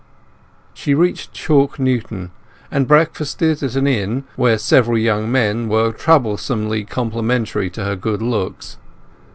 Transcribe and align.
She 0.73 0.95
reached 0.95 1.31
Chalk 1.31 1.77
Newton, 1.77 2.31
and 2.71 2.87
breakfasted 2.87 3.61
at 3.61 3.75
an 3.75 3.85
inn, 3.85 4.23
where 4.35 4.57
several 4.57 4.97
young 4.97 5.31
men 5.31 5.69
were 5.69 5.91
troublesomely 5.91 6.85
complimentary 6.85 7.69
to 7.69 7.83
her 7.83 7.95
good 7.95 8.19
looks. 8.23 8.77